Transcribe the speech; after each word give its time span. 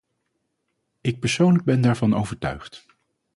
Ik 1.01 1.19
persoonlijk 1.19 1.63
ben 1.63 1.81
daarvan 1.81 2.13
overtuigd. 2.15 2.85